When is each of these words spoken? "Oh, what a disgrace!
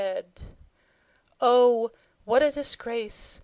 "Oh, 1.39 1.91
what 2.25 2.41
a 2.41 2.49
disgrace! 2.49 3.39